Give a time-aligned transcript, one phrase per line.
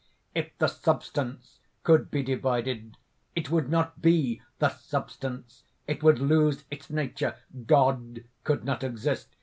[0.33, 2.97] "If the Substance could be divided,
[3.35, 7.35] it would not be the Substance, it would lose its nature:
[7.67, 9.35] God could not exist.